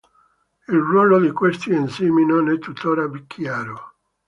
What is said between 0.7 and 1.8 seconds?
ruolo di questi